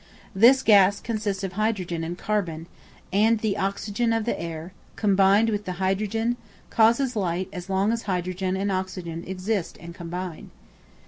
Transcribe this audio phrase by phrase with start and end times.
[0.33, 2.65] This gas consists of hydrogen and carbon;
[3.13, 6.37] and the oxygen of the air, combined with the hydrogen,
[6.71, 10.49] causes light as long as hydrogen and oxygen exist and combine.